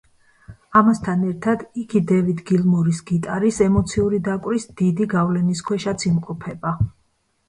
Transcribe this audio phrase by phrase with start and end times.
[0.79, 6.73] ამასთან ერთად, იგი დევიდ გილმორის გიტარის ემოციური დაკვრის დიდი გავლენის ქვეშაც იმყოფება.